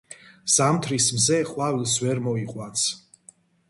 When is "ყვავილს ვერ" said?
1.53-2.25